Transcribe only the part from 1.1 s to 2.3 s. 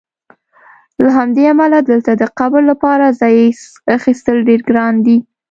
همدې امله دلته د